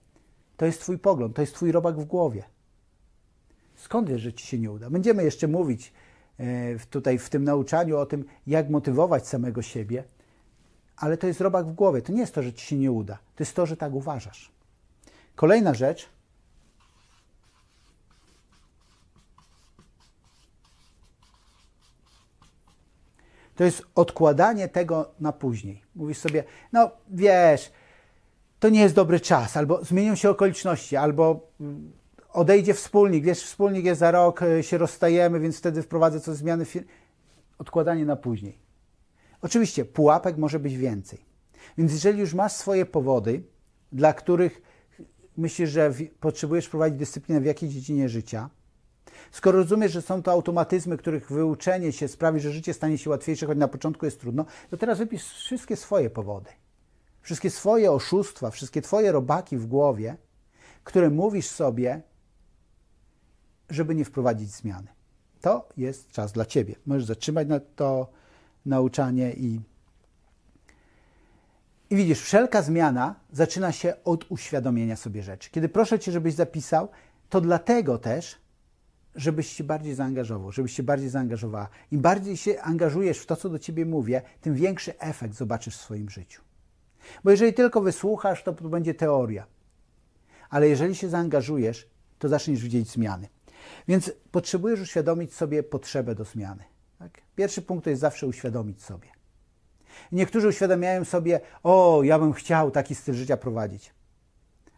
to 0.57 0.67
jest 0.67 0.81
Twój 0.81 0.99
pogląd, 0.99 1.37
to 1.37 1.43
jest 1.43 1.55
Twój 1.55 1.73
robak 1.73 2.01
w 2.01 2.05
głowie. 2.05 2.43
Skąd 3.77 4.09
wiesz, 4.09 4.21
że 4.21 4.33
ci 4.33 4.47
się 4.47 4.59
nie 4.59 4.71
uda? 4.71 4.91
Będziemy 4.91 5.25
jeszcze 5.25 5.49
mówić 5.49 5.93
e, 6.39 6.79
tutaj 6.91 7.19
w 7.19 7.31
tym 7.31 7.45
nauczaniu 7.45 7.99
o 7.99 8.07
tym, 8.07 8.25
jak 8.47 8.71
motywować 8.71 9.29
samego 9.29 9.63
siebie, 9.63 10.05
ale 10.97 11.17
to 11.17 11.27
jest 11.27 11.41
robak 11.41 11.67
w 11.67 11.73
głowie. 11.73 12.03
To 12.03 12.13
nie 12.13 12.21
jest 12.21 12.35
to, 12.35 12.43
że 12.43 12.53
ci 12.53 12.67
się 12.67 12.77
nie 12.77 12.93
uda. 12.93 13.15
To 13.15 13.43
jest 13.43 13.57
to, 13.57 13.67
że 13.67 13.77
tak 13.77 13.95
uważasz. 13.95 14.53
Kolejna 15.35 15.75
rzecz. 15.75 16.09
To 23.57 23.65
jest 23.65 23.83
odkładanie 23.95 24.69
tego 24.69 25.11
na 25.21 25.33
później. 25.33 25.83
Mówisz 25.95 26.19
sobie, 26.19 26.45
no 26.73 26.91
wiesz, 27.09 27.73
to 28.61 28.69
nie 28.69 28.81
jest 28.81 28.95
dobry 28.95 29.21
czas, 29.21 29.57
albo 29.57 29.85
zmienią 29.85 30.15
się 30.15 30.31
okoliczności, 30.31 30.97
albo 30.97 31.51
mm, 31.61 31.93
odejdzie 32.33 32.75
wspólnik, 32.75 33.25
wiesz, 33.25 33.43
wspólnik 33.43 33.85
jest 33.85 34.01
za 34.01 34.11
rok, 34.11 34.43
y, 34.43 34.63
się 34.63 34.79
rozstajemy, 34.79 35.41
więc 35.41 35.59
wtedy 35.59 35.83
wprowadzę 35.83 36.21
coś 36.21 36.37
zmiany. 36.37 36.65
Odkładanie 37.59 38.05
na 38.05 38.17
później. 38.17 38.59
Oczywiście 39.43 39.85
pułapek 39.85 40.37
może 40.37 40.59
być 40.59 40.77
więcej. 40.77 41.19
Więc 41.79 41.93
jeżeli 41.93 42.21
już 42.21 42.35
masz 42.35 42.53
swoje 42.53 42.87
powody, 42.87 43.43
dla 43.93 44.13
których 44.13 44.63
myślisz, 45.37 45.71
że 45.71 45.93
potrzebujesz 46.21 46.69
prowadzić 46.69 46.99
dyscyplinę 46.99 47.41
w 47.41 47.45
jakiejś 47.45 47.73
dziedzinie 47.73 48.09
życia, 48.09 48.51
skoro 49.33 49.59
rozumiesz, 49.59 49.93
że 49.93 50.03
są 50.03 50.23
to 50.23 50.33
automatyzmy, 50.33 50.97
których 50.97 51.33
wyuczenie 51.33 51.93
się 51.93 52.09
sprawi, 52.09 52.41
że 52.41 52.53
życie 52.53 52.75
stanie 52.75 52.99
się 52.99 53.11
łatwiejsze, 53.11 53.47
choć 53.47 53.59
na 53.59 53.69
początku 53.69 54.05
jest 54.05 54.21
trudno, 54.21 54.45
to 54.71 54.77
teraz 54.77 54.99
wypisz 54.99 55.25
wszystkie 55.25 55.77
swoje 55.77 56.11
powody. 56.11 56.51
Wszystkie 57.23 57.51
swoje 57.51 57.93
oszustwa, 57.93 58.51
wszystkie 58.51 58.83
twoje 58.83 59.13
robaki 59.13 59.57
w 59.57 59.67
głowie, 59.67 60.17
które 60.85 61.11
mówisz 61.11 61.47
sobie, 61.47 62.03
żeby 63.71 63.95
nie 63.95 64.05
wprowadzić 64.05 64.51
zmiany. 64.51 64.89
To 65.41 65.69
jest 65.77 66.11
czas 66.11 66.33
dla 66.33 66.45
ciebie. 66.45 66.75
Możesz 66.87 67.05
zatrzymać 67.05 67.49
na 67.49 67.61
to 67.61 68.11
nauczanie 68.67 69.33
i 69.33 69.61
i 71.91 71.97
widzisz, 71.97 72.21
wszelka 72.21 72.63
zmiana 72.63 73.15
zaczyna 73.33 73.73
się 73.73 73.95
od 74.05 74.31
uświadomienia 74.31 74.97
sobie 74.97 75.23
rzeczy. 75.23 75.51
Kiedy 75.51 75.69
proszę 75.69 75.99
Cię, 75.99 76.13
żebyś 76.13 76.35
zapisał, 76.35 76.89
to 77.29 77.41
dlatego 77.41 77.99
też, 77.99 78.37
żebyś 79.17 79.49
się 79.49 79.65
bardziej 79.65 79.95
zaangażował, 79.95 80.53
żebyś 80.53 80.73
się 80.73 80.83
bardziej 80.83 81.09
zaangażowała. 81.09 81.69
Im 81.91 82.01
bardziej 82.01 82.37
się 82.37 82.61
angażujesz 82.61 83.19
w 83.19 83.27
to, 83.27 83.37
co 83.37 83.49
do 83.49 83.59
Ciebie 83.59 83.87
mówię, 83.87 84.23
tym 84.41 84.55
większy 84.55 84.99
efekt 84.99 85.35
zobaczysz 85.35 85.77
w 85.77 85.81
swoim 85.81 86.11
życiu. 86.11 86.43
Bo 87.25 87.31
jeżeli 87.31 87.55
tylko 87.55 87.81
wysłuchasz, 87.81 88.43
to, 88.43 88.53
będzie 88.53 88.95
teoria. 88.95 89.47
Ale 90.51 90.69
jeżeli 90.69 90.95
się 90.95 91.09
zaangażujesz, 91.09 91.91
to 92.19 92.29
zaczniesz 92.29 92.63
widzieć 92.63 92.91
zmiany. 92.91 93.29
Więc 93.89 94.13
potrzebujesz 94.31 94.81
uświadomić 94.81 95.35
sobie 95.35 95.63
potrzebę 95.63 96.15
do 96.15 96.25
zmiany. 96.25 96.65
Tak? 96.99 97.21
Pierwszy 97.37 97.63
punkt 97.63 97.85
to 97.85 97.91
jest 97.91 98.01
zawsze 98.01 98.27
uświadomić 98.27 98.83
sobie. 98.83 99.09
Niektórzy 100.13 100.49
uświadamiają 100.49 101.05
sobie, 101.05 101.41
o, 101.63 102.01
ja 102.03 102.19
bym 102.19 102.33
chciał 102.33 102.71
taki 102.71 102.95
styl 102.95 103.15
życia 103.15 103.37
prowadzić. 103.37 103.96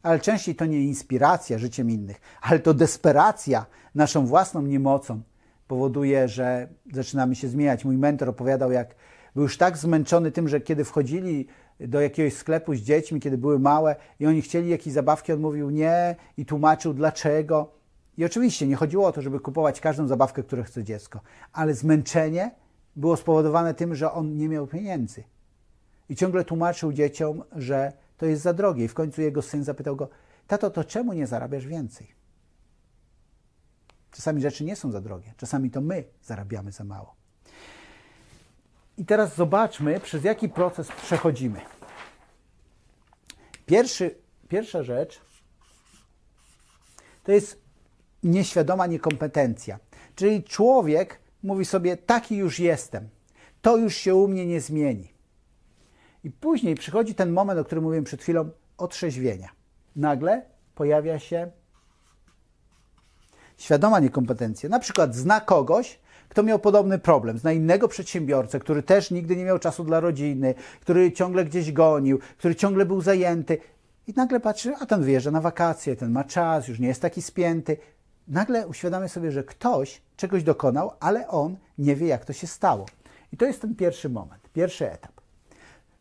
Ale 0.02 0.18
częściej 0.18 0.54
to 0.54 0.66
nie 0.66 0.80
inspiracja 0.80 1.58
życiem 1.58 1.90
innych, 1.90 2.20
ale 2.40 2.58
to 2.58 2.74
desperacja 2.74 3.66
naszą 3.94 4.26
własną 4.26 4.62
niemocą 4.62 5.22
powoduje, 5.68 6.28
że 6.28 6.68
zaczynamy 6.92 7.34
się 7.34 7.48
zmieniać. 7.48 7.84
Mój 7.84 7.96
mentor 7.96 8.28
opowiadał, 8.28 8.72
jak 8.72 8.94
był 9.34 9.42
już 9.42 9.58
tak 9.58 9.78
zmęczony 9.78 10.32
tym, 10.32 10.48
że 10.48 10.60
kiedy 10.60 10.84
wchodzili 10.84 11.46
do 11.80 12.00
jakiegoś 12.00 12.34
sklepu 12.34 12.74
z 12.74 12.78
dziećmi, 12.78 13.20
kiedy 13.20 13.38
były 13.38 13.58
małe 13.58 13.96
i 14.20 14.26
oni 14.26 14.42
chcieli 14.42 14.68
jakieś 14.68 14.92
zabawki, 14.92 15.32
on 15.32 15.40
mówił 15.40 15.70
nie 15.70 16.16
i 16.36 16.46
tłumaczył 16.46 16.94
dlaczego. 16.94 17.70
I 18.18 18.24
oczywiście 18.24 18.66
nie 18.66 18.76
chodziło 18.76 19.06
o 19.06 19.12
to, 19.12 19.22
żeby 19.22 19.40
kupować 19.40 19.80
każdą 19.80 20.06
zabawkę, 20.08 20.42
którą 20.42 20.62
chce 20.62 20.84
dziecko, 20.84 21.20
ale 21.52 21.74
zmęczenie 21.74 22.50
było 22.96 23.16
spowodowane 23.16 23.74
tym, 23.74 23.94
że 23.94 24.12
on 24.12 24.36
nie 24.36 24.48
miał 24.48 24.66
pieniędzy. 24.66 25.24
I 26.08 26.16
ciągle 26.16 26.44
tłumaczył 26.44 26.92
dzieciom, 26.92 27.42
że 27.56 27.92
to 28.18 28.26
jest 28.26 28.42
za 28.42 28.52
drogie. 28.52 28.84
I 28.84 28.88
w 28.88 28.94
końcu 28.94 29.22
jego 29.22 29.42
syn 29.42 29.64
zapytał 29.64 29.96
go: 29.96 30.08
Tato, 30.46 30.70
to 30.70 30.84
czemu 30.84 31.12
nie 31.12 31.26
zarabiasz 31.26 31.66
więcej? 31.66 32.14
Czasami 34.10 34.42
rzeczy 34.42 34.64
nie 34.64 34.76
są 34.76 34.90
za 34.90 35.00
drogie, 35.00 35.34
czasami 35.36 35.70
to 35.70 35.80
my 35.80 36.04
zarabiamy 36.22 36.72
za 36.72 36.84
mało. 36.84 37.14
I 38.98 39.04
teraz 39.04 39.36
zobaczmy, 39.36 40.00
przez 40.00 40.24
jaki 40.24 40.48
proces 40.48 40.88
przechodzimy. 41.02 41.60
Pierwszy, 43.66 44.14
pierwsza 44.48 44.82
rzecz 44.82 45.20
to 47.24 47.32
jest 47.32 47.62
nieświadoma 48.22 48.86
niekompetencja. 48.86 49.78
Czyli 50.14 50.44
człowiek 50.44 51.20
mówi 51.42 51.64
sobie: 51.64 51.96
Taki 51.96 52.36
już 52.36 52.58
jestem, 52.58 53.08
to 53.62 53.76
już 53.76 53.94
się 53.94 54.14
u 54.14 54.28
mnie 54.28 54.46
nie 54.46 54.60
zmieni. 54.60 55.17
I 56.28 56.32
później 56.32 56.74
przychodzi 56.74 57.14
ten 57.14 57.32
moment, 57.32 57.60
o 57.60 57.64
którym 57.64 57.84
mówiłem 57.84 58.04
przed 58.04 58.22
chwilą, 58.22 58.50
otrzeźwienia. 58.78 59.48
Nagle 59.96 60.42
pojawia 60.74 61.18
się 61.18 61.50
świadoma 63.56 64.00
niekompetencja. 64.00 64.68
Na 64.68 64.78
przykład 64.78 65.14
zna 65.14 65.40
kogoś, 65.40 65.98
kto 66.28 66.42
miał 66.42 66.58
podobny 66.58 66.98
problem, 66.98 67.38
zna 67.38 67.52
innego 67.52 67.88
przedsiębiorcę, 67.88 68.60
który 68.60 68.82
też 68.82 69.10
nigdy 69.10 69.36
nie 69.36 69.44
miał 69.44 69.58
czasu 69.58 69.84
dla 69.84 70.00
rodziny, 70.00 70.54
który 70.80 71.12
ciągle 71.12 71.44
gdzieś 71.44 71.72
gonił, 71.72 72.18
który 72.38 72.54
ciągle 72.54 72.86
był 72.86 73.00
zajęty. 73.00 73.58
I 74.06 74.12
nagle 74.16 74.40
patrzy, 74.40 74.74
a 74.80 74.86
ten 74.86 75.02
wyjeżdża 75.02 75.30
na 75.30 75.40
wakacje, 75.40 75.96
ten 75.96 76.10
ma 76.10 76.24
czas, 76.24 76.68
już 76.68 76.78
nie 76.78 76.88
jest 76.88 77.02
taki 77.02 77.22
spięty. 77.22 77.76
Nagle 78.28 78.68
uświadamia 78.68 79.08
sobie, 79.08 79.32
że 79.32 79.44
ktoś 79.44 80.02
czegoś 80.16 80.42
dokonał, 80.42 80.92
ale 81.00 81.28
on 81.28 81.56
nie 81.78 81.96
wie, 81.96 82.06
jak 82.06 82.24
to 82.24 82.32
się 82.32 82.46
stało. 82.46 82.86
I 83.32 83.36
to 83.36 83.46
jest 83.46 83.60
ten 83.60 83.74
pierwszy 83.74 84.08
moment, 84.08 84.48
pierwszy 84.52 84.92
etap. 84.92 85.17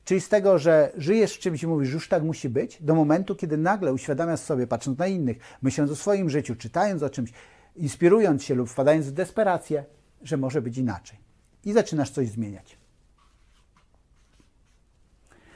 Czyli 0.07 0.21
z 0.21 0.29
tego, 0.29 0.59
że 0.59 0.91
żyjesz 0.97 1.33
w 1.33 1.39
czymś 1.39 1.63
i 1.63 1.67
mówisz, 1.67 1.93
już 1.93 2.07
tak 2.09 2.23
musi 2.23 2.49
być, 2.49 2.83
do 2.83 2.95
momentu, 2.95 3.35
kiedy 3.35 3.57
nagle 3.57 3.93
uświadamiasz 3.93 4.39
sobie, 4.39 4.67
patrząc 4.67 4.99
na 4.99 5.07
innych, 5.07 5.37
myśląc 5.61 5.91
o 5.91 5.95
swoim 5.95 6.29
życiu, 6.29 6.55
czytając 6.55 7.03
o 7.03 7.09
czymś, 7.09 7.31
inspirując 7.75 8.43
się 8.43 8.55
lub 8.55 8.69
wpadając 8.69 9.07
w 9.07 9.11
desperację, 9.11 9.85
że 10.23 10.37
może 10.37 10.61
być 10.61 10.77
inaczej. 10.77 11.19
I 11.65 11.73
zaczynasz 11.73 12.09
coś 12.09 12.29
zmieniać. 12.29 12.77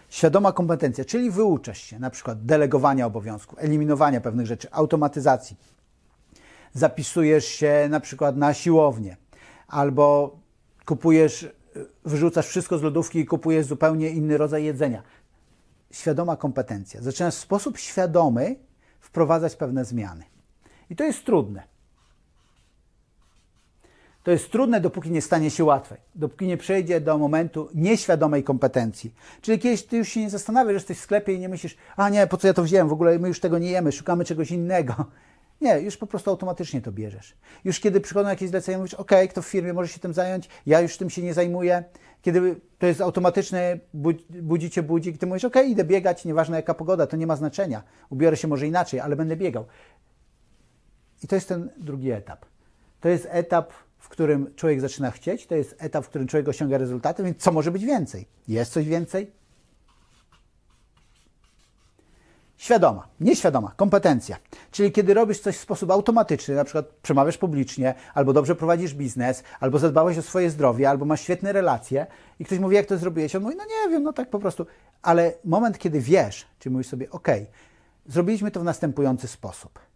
Świadoma 0.09 0.51
kompetencja, 0.51 1.05
czyli 1.05 1.31
wyuczasz 1.31 1.81
się 1.81 1.99
na 1.99 2.09
przykład 2.09 2.45
delegowania 2.45 3.05
obowiązków, 3.05 3.59
eliminowania 3.59 4.21
pewnych 4.21 4.47
rzeczy, 4.47 4.67
automatyzacji. 4.71 5.57
Zapisujesz 6.73 7.45
się 7.45 7.87
na 7.89 7.99
przykład 7.99 8.37
na 8.37 8.53
siłownię 8.53 9.17
albo 9.67 10.39
kupujesz 10.85 11.60
wyrzucasz 12.05 12.47
wszystko 12.47 12.77
z 12.77 12.81
lodówki 12.81 13.19
i 13.19 13.25
kupujesz 13.25 13.65
zupełnie 13.65 14.09
inny 14.09 14.37
rodzaj 14.37 14.63
jedzenia. 14.63 15.03
Świadoma 15.91 16.35
kompetencja. 16.35 17.01
Zaczynasz 17.01 17.35
w 17.35 17.39
sposób 17.39 17.77
świadomy 17.77 18.55
wprowadzać 18.99 19.55
pewne 19.55 19.85
zmiany. 19.85 20.23
I 20.89 20.95
to 20.95 21.03
jest 21.03 21.25
trudne. 21.25 21.63
To 24.23 24.31
jest 24.31 24.51
trudne, 24.51 24.81
dopóki 24.81 25.11
nie 25.11 25.21
stanie 25.21 25.49
się 25.51 25.63
łatwe, 25.63 25.97
dopóki 26.15 26.47
nie 26.47 26.57
przejdzie 26.57 27.01
do 27.01 27.17
momentu 27.17 27.69
nieświadomej 27.73 28.43
kompetencji. 28.43 29.13
Czyli 29.41 29.59
kiedyś 29.59 29.83
ty 29.83 29.97
już 29.97 30.09
się 30.09 30.19
nie 30.19 30.29
zastanawiasz, 30.29 30.73
jesteś 30.73 30.97
w 30.97 31.01
sklepie 31.01 31.33
i 31.33 31.39
nie 31.39 31.49
myślisz, 31.49 31.77
a 31.95 32.09
nie, 32.09 32.27
po 32.27 32.37
co 32.37 32.47
ja 32.47 32.53
to 32.53 32.63
wziąłem, 32.63 32.89
w 32.89 32.93
ogóle 32.93 33.19
my 33.19 33.27
już 33.27 33.39
tego 33.39 33.57
nie 33.57 33.71
jemy, 33.71 33.91
szukamy 33.91 34.25
czegoś 34.25 34.51
innego. 34.51 35.05
Nie, 35.61 35.79
już 35.79 35.97
po 35.97 36.07
prostu 36.07 36.29
automatycznie 36.29 36.81
to 36.81 36.91
bierzesz. 36.91 37.37
Już 37.63 37.79
kiedy 37.79 38.01
przychodzą 38.01 38.29
jakieś 38.29 38.49
zlecenia, 38.49 38.77
mówisz, 38.77 38.93
ok, 38.93 39.11
kto 39.29 39.41
w 39.41 39.47
firmie 39.47 39.73
może 39.73 39.87
się 39.87 39.99
tym 39.99 40.13
zająć, 40.13 40.49
ja 40.65 40.81
już 40.81 40.97
tym 40.97 41.09
się 41.09 41.21
nie 41.21 41.33
zajmuję. 41.33 41.83
Kiedy 42.21 42.55
to 42.79 42.87
jest 42.87 43.01
automatyczne, 43.01 43.79
budzicie 44.29 44.83
budzik, 44.83 45.17
ty 45.17 45.27
mówisz, 45.27 45.45
ok, 45.45 45.55
idę 45.67 45.83
biegać, 45.83 46.25
nieważne 46.25 46.57
jaka 46.57 46.73
pogoda, 46.73 47.07
to 47.07 47.17
nie 47.17 47.27
ma 47.27 47.35
znaczenia. 47.35 47.83
Ubiorę 48.09 48.37
się 48.37 48.47
może 48.47 48.67
inaczej, 48.67 48.99
ale 48.99 49.15
będę 49.15 49.35
biegał. 49.35 49.65
I 51.23 51.27
to 51.27 51.35
jest 51.35 51.47
ten 51.47 51.69
drugi 51.77 52.11
etap. 52.11 52.45
To 52.99 53.09
jest 53.09 53.27
etap, 53.29 53.73
w 53.97 54.09
którym 54.09 54.55
człowiek 54.55 54.81
zaczyna 54.81 55.11
chcieć, 55.11 55.47
to 55.47 55.55
jest 55.55 55.75
etap, 55.79 56.05
w 56.05 56.09
którym 56.09 56.27
człowiek 56.27 56.47
osiąga 56.47 56.77
rezultaty, 56.77 57.23
więc 57.23 57.37
co 57.37 57.51
może 57.51 57.71
być 57.71 57.85
więcej? 57.85 58.27
Jest 58.47 58.73
coś 58.73 58.85
więcej? 58.87 59.31
Świadoma, 62.61 63.07
nieświadoma, 63.19 63.71
kompetencja. 63.75 64.37
Czyli 64.71 64.91
kiedy 64.91 65.13
robisz 65.13 65.39
coś 65.39 65.57
w 65.57 65.61
sposób 65.61 65.91
automatyczny, 65.91 66.55
na 66.55 66.63
przykład 66.63 66.85
przemawiasz 67.01 67.37
publicznie, 67.37 67.93
albo 68.13 68.33
dobrze 68.33 68.55
prowadzisz 68.55 68.93
biznes, 68.93 69.43
albo 69.59 69.79
zadbałeś 69.79 70.17
o 70.17 70.21
swoje 70.21 70.49
zdrowie, 70.49 70.89
albo 70.89 71.05
masz 71.05 71.21
świetne 71.21 71.51
relacje 71.51 72.07
i 72.39 72.45
ktoś 72.45 72.59
mówi, 72.59 72.75
jak 72.75 72.85
to 72.85 72.97
zrobiłeś, 72.97 73.35
on 73.35 73.43
mówi, 73.43 73.55
no 73.55 73.63
nie 73.63 73.91
wiem, 73.91 74.03
no 74.03 74.13
tak 74.13 74.29
po 74.29 74.39
prostu. 74.39 74.65
Ale 75.01 75.33
moment, 75.45 75.77
kiedy 75.77 76.01
wiesz, 76.01 76.47
czyli 76.59 76.73
mówisz 76.73 76.87
sobie, 76.87 77.09
ok, 77.09 77.27
zrobiliśmy 78.07 78.51
to 78.51 78.59
w 78.59 78.63
następujący 78.63 79.27
sposób– 79.27 79.79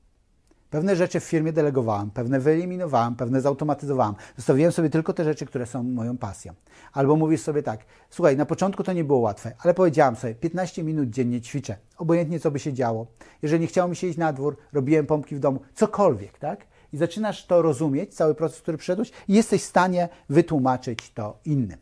Pewne 0.70 0.96
rzeczy 0.96 1.20
w 1.20 1.24
firmie 1.24 1.54
delegowałem, 1.54 2.12
pewne 2.12 2.40
wyeliminowałem, 2.40 3.16
pewne 3.16 3.42
zautomatyzowałem. 3.42 4.16
Zostawiłem 4.38 4.72
sobie 4.72 4.90
tylko 4.90 5.14
te 5.14 5.24
rzeczy, 5.24 5.46
które 5.46 5.66
są 5.66 5.84
moją 5.84 6.18
pasją. 6.18 6.54
Albo 6.94 7.16
mówisz 7.16 7.42
sobie 7.42 7.64
tak, 7.64 7.86
słuchaj, 8.10 8.38
na 8.38 8.46
początku 8.46 8.84
to 8.84 8.94
nie 8.94 9.04
było 9.04 9.20
łatwe, 9.20 9.52
ale 9.60 9.74
powiedziałam 9.74 10.16
sobie, 10.16 10.36
15 10.36 10.84
minut 10.84 11.10
dziennie 11.10 11.42
ćwiczę, 11.42 11.78
obojętnie 11.98 12.40
co 12.40 12.52
by 12.52 12.60
się 12.60 12.74
działo. 12.74 13.08
Jeżeli 13.42 13.62
nie 13.62 13.68
chciało 13.68 13.90
mi 13.90 13.96
się 13.96 14.08
iść 14.08 14.18
na 14.18 14.34
dwór, 14.34 14.58
robiłem 14.74 15.06
pompki 15.06 15.36
w 15.36 15.40
domu, 15.40 15.60
cokolwiek, 15.76 16.40
tak? 16.40 16.66
I 16.94 16.98
zaczynasz 16.98 17.46
to 17.46 17.62
rozumieć, 17.62 18.16
cały 18.16 18.36
proces, 18.36 18.62
który 18.62 18.78
przeszedłeś 18.78 19.12
i 19.28 19.34
jesteś 19.34 19.62
w 19.62 19.66
stanie 19.66 20.10
wytłumaczyć 20.30 21.14
to 21.14 21.40
innym. 21.46 21.78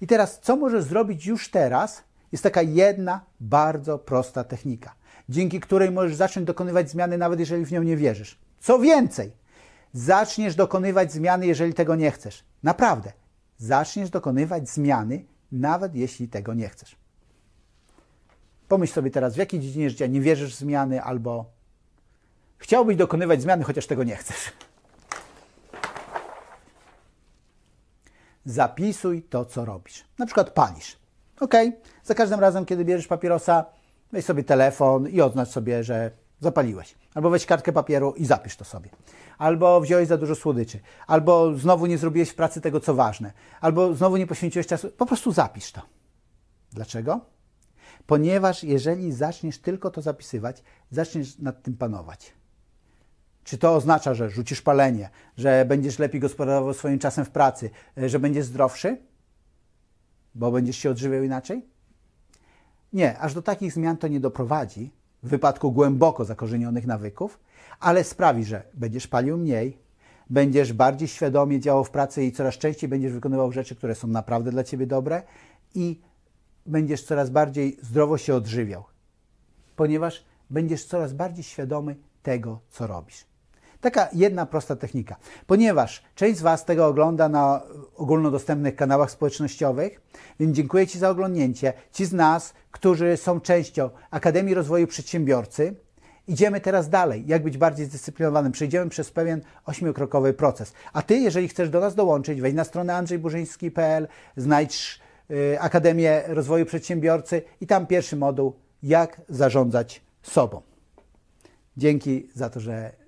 I 0.00 0.06
teraz, 0.06 0.40
co 0.40 0.56
możesz 0.56 0.84
zrobić 0.84 1.26
już 1.26 1.50
teraz? 1.50 2.04
Jest 2.32 2.44
taka 2.44 2.62
jedna 2.62 3.20
bardzo 3.40 3.98
prosta 3.98 4.44
technika, 4.44 4.94
dzięki 5.28 5.60
której 5.60 5.90
możesz 5.90 6.14
zacząć 6.14 6.46
dokonywać 6.46 6.90
zmiany, 6.90 7.18
nawet 7.18 7.40
jeżeli 7.40 7.64
w 7.64 7.72
nią 7.72 7.82
nie 7.82 7.96
wierzysz. 7.96 8.38
Co 8.60 8.78
więcej, 8.78 9.32
zaczniesz 9.92 10.54
dokonywać 10.54 11.12
zmiany, 11.12 11.46
jeżeli 11.46 11.74
tego 11.74 11.94
nie 11.94 12.10
chcesz. 12.10 12.44
Naprawdę, 12.62 13.12
zaczniesz 13.58 14.10
dokonywać 14.10 14.68
zmiany, 14.68 15.24
nawet 15.52 15.94
jeśli 15.94 16.28
tego 16.28 16.54
nie 16.54 16.68
chcesz. 16.68 16.96
Pomyśl 18.68 18.92
sobie 18.92 19.10
teraz, 19.10 19.34
w 19.34 19.38
jakiej 19.38 19.60
dziedzinie 19.60 19.90
życia 19.90 20.06
nie 20.06 20.20
wierzysz 20.20 20.54
w 20.54 20.58
zmiany, 20.58 21.02
albo 21.02 21.44
chciałbyś 22.58 22.96
dokonywać 22.96 23.42
zmiany, 23.42 23.64
chociaż 23.64 23.86
tego 23.86 24.04
nie 24.04 24.16
chcesz. 24.16 24.52
Zapisuj 28.44 29.22
to, 29.22 29.44
co 29.44 29.64
robisz. 29.64 30.04
Na 30.18 30.26
przykład 30.26 30.50
palisz. 30.50 30.98
Ok, 31.40 31.54
za 32.04 32.14
każdym 32.14 32.40
razem, 32.40 32.64
kiedy 32.64 32.84
bierzesz 32.84 33.06
papierosa, 33.06 33.64
weź 34.12 34.24
sobie 34.24 34.44
telefon 34.44 35.08
i 35.08 35.20
oznacz 35.20 35.48
sobie, 35.48 35.84
że 35.84 36.10
zapaliłeś. 36.40 36.94
Albo 37.14 37.30
weź 37.30 37.46
kartkę 37.46 37.72
papieru 37.72 38.14
i 38.16 38.26
zapisz 38.26 38.56
to 38.56 38.64
sobie. 38.64 38.90
Albo 39.38 39.80
wziąłeś 39.80 40.08
za 40.08 40.16
dużo 40.16 40.34
słodyczy. 40.34 40.80
Albo 41.06 41.54
znowu 41.54 41.86
nie 41.86 41.98
zrobiłeś 41.98 42.30
w 42.30 42.34
pracy 42.34 42.60
tego, 42.60 42.80
co 42.80 42.94
ważne. 42.94 43.32
Albo 43.60 43.94
znowu 43.94 44.16
nie 44.16 44.26
poświęciłeś 44.26 44.66
czasu. 44.66 44.90
Po 44.90 45.06
prostu 45.06 45.32
zapisz 45.32 45.72
to. 45.72 45.82
Dlaczego? 46.72 47.20
Ponieważ 48.06 48.64
jeżeli 48.64 49.12
zaczniesz 49.12 49.58
tylko 49.58 49.90
to 49.90 50.02
zapisywać, 50.02 50.62
zaczniesz 50.90 51.38
nad 51.38 51.62
tym 51.62 51.76
panować. 51.76 52.32
Czy 53.44 53.58
to 53.58 53.74
oznacza, 53.74 54.14
że 54.14 54.30
rzucisz 54.30 54.62
palenie, 54.62 55.10
że 55.36 55.64
będziesz 55.64 55.98
lepiej 55.98 56.20
gospodarował 56.20 56.74
swoim 56.74 56.98
czasem 56.98 57.24
w 57.24 57.30
pracy, 57.30 57.70
że 57.96 58.18
będziesz 58.18 58.44
zdrowszy? 58.44 58.98
Bo 60.34 60.50
będziesz 60.50 60.76
się 60.76 60.90
odżywiał 60.90 61.22
inaczej? 61.22 61.73
Nie, 62.94 63.18
aż 63.18 63.34
do 63.34 63.42
takich 63.42 63.72
zmian 63.72 63.96
to 63.96 64.08
nie 64.08 64.20
doprowadzi 64.20 64.90
w 65.22 65.28
wypadku 65.28 65.72
głęboko 65.72 66.24
zakorzenionych 66.24 66.86
nawyków, 66.86 67.40
ale 67.80 68.04
sprawi, 68.04 68.44
że 68.44 68.62
będziesz 68.74 69.06
palił 69.06 69.36
mniej, 69.36 69.78
będziesz 70.30 70.72
bardziej 70.72 71.08
świadomie 71.08 71.60
działał 71.60 71.84
w 71.84 71.90
pracy 71.90 72.24
i 72.24 72.32
coraz 72.32 72.54
częściej 72.54 72.88
będziesz 72.88 73.12
wykonywał 73.12 73.52
rzeczy, 73.52 73.76
które 73.76 73.94
są 73.94 74.08
naprawdę 74.08 74.50
dla 74.50 74.64
ciebie 74.64 74.86
dobre 74.86 75.22
i 75.74 76.00
będziesz 76.66 77.04
coraz 77.04 77.30
bardziej 77.30 77.76
zdrowo 77.82 78.18
się 78.18 78.34
odżywiał, 78.34 78.84
ponieważ 79.76 80.24
będziesz 80.50 80.84
coraz 80.84 81.12
bardziej 81.12 81.44
świadomy 81.44 81.96
tego, 82.22 82.60
co 82.70 82.86
robisz. 82.86 83.33
Taka 83.84 84.08
jedna 84.12 84.46
prosta 84.46 84.76
technika. 84.76 85.16
Ponieważ 85.46 86.02
część 86.14 86.38
z 86.38 86.42
Was 86.42 86.64
tego 86.64 86.86
ogląda 86.86 87.28
na 87.28 87.62
ogólnodostępnych 87.96 88.76
kanałach 88.76 89.10
społecznościowych, 89.10 90.00
więc 90.40 90.56
dziękuję 90.56 90.86
Ci 90.86 90.98
za 90.98 91.10
oglądnięcie. 91.10 91.72
Ci 91.92 92.04
z 92.04 92.12
nas, 92.12 92.54
którzy 92.70 93.16
są 93.16 93.40
częścią 93.40 93.90
Akademii 94.10 94.54
Rozwoju 94.54 94.86
Przedsiębiorcy, 94.86 95.74
idziemy 96.28 96.60
teraz 96.60 96.88
dalej, 96.88 97.24
jak 97.26 97.42
być 97.42 97.58
bardziej 97.58 97.86
zdyscyplinowanym. 97.86 98.52
Przejdziemy 98.52 98.90
przez 98.90 99.10
pewien 99.10 99.40
ośmiokrokowy 99.66 100.32
proces. 100.32 100.72
A 100.92 101.02
Ty, 101.02 101.16
jeżeli 101.16 101.48
chcesz 101.48 101.70
do 101.70 101.80
nas 101.80 101.94
dołączyć, 101.94 102.40
wejdź 102.40 102.56
na 102.56 102.64
stronę 102.64 102.94
andrzejburzyński.pl, 102.94 104.08
znajdź 104.36 105.00
y, 105.30 105.60
Akademię 105.60 106.22
Rozwoju 106.26 106.66
Przedsiębiorcy 106.66 107.42
i 107.60 107.66
tam 107.66 107.86
pierwszy 107.86 108.16
moduł, 108.16 108.54
jak 108.82 109.20
zarządzać 109.28 110.02
sobą. 110.22 110.62
Dzięki 111.76 112.28
za 112.34 112.50
to, 112.50 112.60
że 112.60 113.03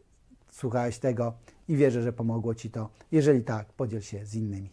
słuchałeś 0.57 0.99
tego 0.99 1.33
i 1.69 1.77
wierzę, 1.77 2.03
że 2.03 2.13
pomogło 2.13 2.55
Ci 2.55 2.71
to. 2.71 2.91
Jeżeli 3.13 3.45
tak, 3.45 3.73
podziel 3.73 4.01
się 4.01 4.27
z 4.27 4.35
innymi. 4.35 4.71